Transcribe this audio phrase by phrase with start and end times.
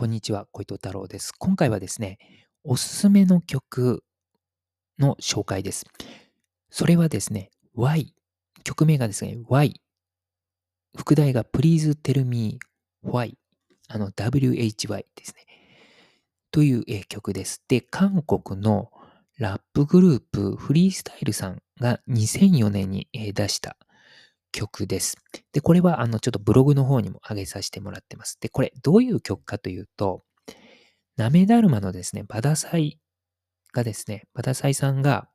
[0.00, 1.30] こんにちは、小糸太郎です。
[1.38, 2.16] 今回はですね、
[2.64, 4.02] おすすめの曲
[4.98, 5.84] の紹介です。
[6.70, 8.14] それはですね、Y。
[8.64, 9.78] 曲名がですね、Y。
[10.96, 12.58] 副題が Please Tell Me
[13.04, 13.34] Why。
[13.88, 15.44] あの、WHY ですね。
[16.50, 17.62] という、え曲です。
[17.68, 18.90] で、韓国の
[19.36, 23.76] ラップグループフリースタイルさんが2004年に、え出した
[24.52, 25.16] 曲です。
[25.52, 28.38] で、これはあのちょっとブログの方にも上げさせてもらってます。
[28.40, 30.24] で、これどういう曲かというと、
[31.16, 32.98] なめだるまのですね、バダサイ
[33.72, 35.28] がですね、バダサイさんが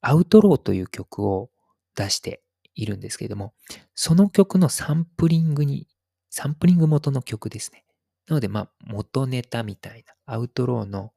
[0.00, 1.50] アウトローという曲を
[1.94, 2.42] 出して
[2.74, 3.54] いるんですけれども、
[3.94, 5.88] その曲のサンプリングに、
[6.30, 7.84] サンプリング元の曲ですね。
[8.28, 11.12] なので、まあ、元ネタみたいな、アウトローの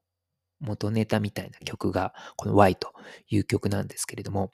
[0.59, 2.93] 元ネタみたいな曲が、この Y と
[3.29, 4.53] いう曲なんですけれども、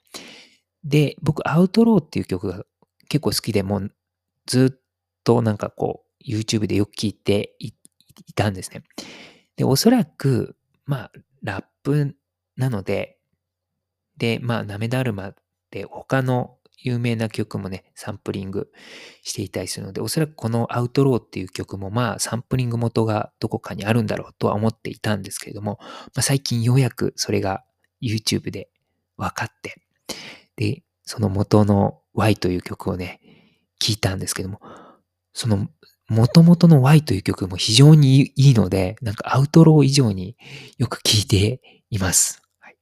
[0.86, 2.64] で、僕、アウトローっていう曲が
[3.08, 3.92] 結構好きで、もう
[4.46, 4.80] ずっ
[5.24, 7.72] となんかこう、YouTube でよく聴いてい
[8.34, 8.82] たんですね。
[9.56, 12.16] で、おそらく、まあ、ラップ
[12.56, 13.18] なので、
[14.16, 15.34] で、まあ、なめだるまっ
[15.70, 18.70] て他の有名な曲もね、サンプリング
[19.22, 27.64] していたりするので、おそらくこのアウトローっていう曲もまあ、サンプリング元がどこかにあるんだろうとは思っていたんですけれども、まあ、最近ようやくそれが
[28.00, 28.68] YouTube で
[29.16, 29.82] 分かって、
[30.56, 33.20] で、その元の Y という曲をね、
[33.80, 34.60] 聞いたんですけども、
[35.32, 35.68] その
[36.08, 40.36] 元々の Y という曲も非常にいいので、なんかアウトロー以上に
[40.78, 42.42] よく聴いています。
[42.58, 42.76] はい、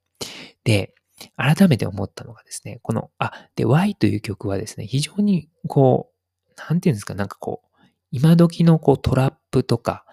[0.65, 0.95] で、
[1.37, 6.11] 改めて思ったのがですね、この、あ、で、Y という曲はですね、非常にこ
[6.49, 7.69] う、なんていうんですか、なんかこう、
[8.11, 10.13] 今時のこうトラップとかっ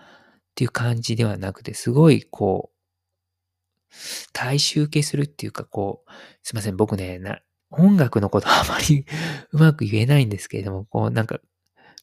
[0.56, 2.78] ていう感じではなくて、すごいこう、
[4.34, 6.12] 大衆受けするっていうか、こう、
[6.44, 7.40] すいません、僕ね、な、
[7.72, 9.06] 音楽のことあまり
[9.52, 11.40] うまく言えないんですけれども、こう、なんか、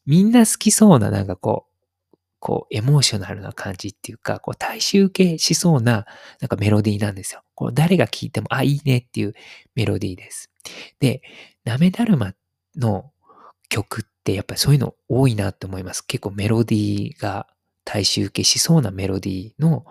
[0.07, 1.67] みんな好きそうな、なんかこ
[2.13, 6.07] う、こう、エモーショナルな感じっていうか、こう、大衆受けしそうな、
[6.41, 7.43] なんかメロディーなんですよ。
[7.55, 9.35] こう、誰が聴いても、あ、いいねっていう
[9.75, 10.51] メロディーです。
[11.01, 11.23] で、
[11.65, 12.35] なめだるま
[12.77, 13.13] の
[13.69, 16.07] 曲ってやっぱりそういうの多いなって思います。
[16.07, 17.49] 結構メロディーが
[17.85, 19.85] 大衆受けしそうなメロディーの、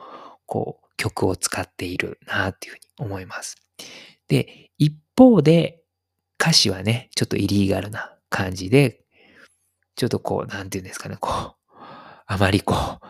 [0.46, 3.58] こう、曲を使っているなっていうふうに思います。
[4.28, 4.67] で、
[5.18, 5.82] 方で
[6.40, 9.02] 歌詞はね、ちょっとイリーガルな感じで、
[9.96, 11.74] ちょっとこう、なんていうんですかね、こう、
[12.28, 13.06] あまりこう、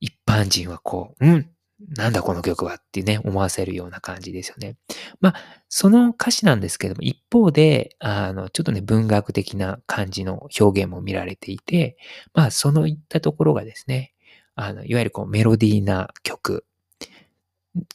[0.00, 1.50] 一般人はこう、うん
[1.94, 4.76] なんだこの曲はってね、思わせるような感じですよね。
[5.20, 5.34] まあ、
[5.68, 11.98] その歌詞なんですけども、一方で、あの、ちょっとね、文学的な感じの表現も見られていて、
[12.32, 14.14] まあ、そのいったところがですね、
[14.54, 16.64] あの、いわゆるこうメロディーな曲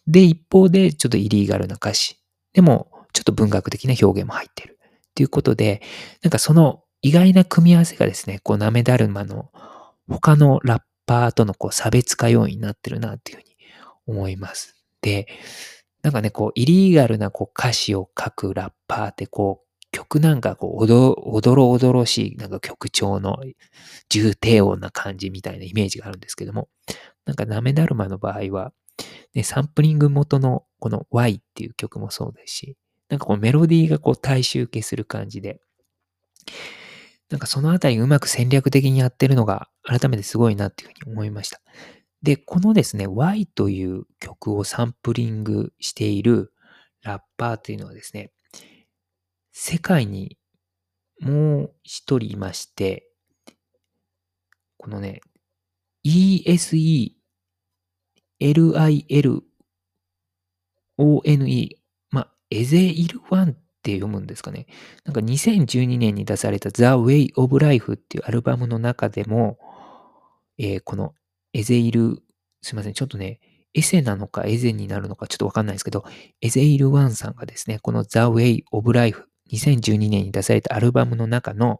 [0.05, 2.19] で、一方でちょっとイリーガルな歌詞。
[2.53, 4.77] でも、ちょっと文学的な表現も入ってる。
[5.11, 5.81] っていうことで、
[6.23, 9.51] なんかその意外な組み合わせがですね、こう、なめだるまの
[10.07, 13.55] 他のラッパーとのこう差別化要因になってるなっていうふうに
[14.07, 14.77] 思います。
[15.01, 15.27] で、
[16.03, 23.37] なんかね、こう、イリーガルなこう歌詞を書くラッパーってこう、曲なんかこう、おど、おどろおどろしい、なんか曲調の
[24.09, 26.69] 重低音な感じみたいなイメージがあるんですけども、
[27.25, 28.71] なんかなめだるまの場合は、
[29.33, 32.77] で、サンプリング元のこの Y っていう曲もそうですし、
[33.11, 35.59] なんかこうメロディーがこう大衆受けする感じで、
[37.29, 41.61] なんかそのあたりうまく戦略的にやってるのが改めてすごいなっていうふうに思いました。
[42.23, 46.53] で、このですね、Y という曲をサンプリングしている
[47.03, 48.31] ラッパーというのはですね、
[49.51, 50.37] 世界に
[51.19, 53.09] もう一人いまして、
[54.77, 55.19] このね、
[56.05, 57.11] ESE
[58.39, 59.41] L-I-L-O-N-E。
[62.51, 64.67] エゼイルワンって読むんですかね。
[65.05, 69.57] なんか2012年に出された The Way of Life っていうアルバムの中でも、
[70.57, 71.15] えー、この
[71.53, 72.21] エゼイル、
[72.61, 73.39] すいません、ちょっとね、
[73.73, 76.05] エセなのかエゼになるのかちょっとわかんないですけど、
[76.41, 81.79] エゼイルワンさんがですね、この The Way of Life 2012年に出されたアルバムの中の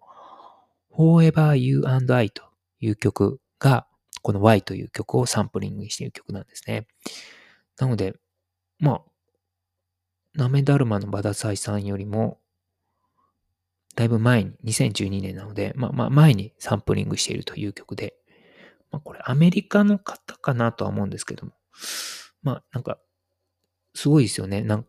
[0.96, 2.44] Forever You and I と
[2.80, 3.88] いう曲が
[4.22, 6.88] この Y という曲をサンプリングにしている曲なんですね。
[7.80, 8.14] なので、
[8.80, 9.02] まあ、
[10.36, 12.40] なめだるまのバダサイさんよりも、
[13.96, 18.16] だいぶ前に、2012年なので、まあまあ前にサンプリングしているという曲で、
[18.92, 21.52] まあこれアメリカの方かなとは思うんですけども、
[22.42, 22.98] まあなんか、
[23.94, 24.62] すごいですよね。
[24.62, 24.86] なん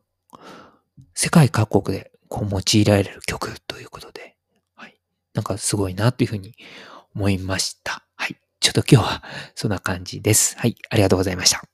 [1.14, 4.36] 世界各国でこう用いられる曲ということで、
[4.76, 4.98] はい。
[5.34, 6.54] なんかすごいなというふうに
[7.14, 8.04] 思いました。
[8.16, 8.36] はい。
[8.60, 9.22] ちょっと今日は
[9.54, 10.56] そんな感じです。
[10.58, 11.71] はい、ありがとうございました。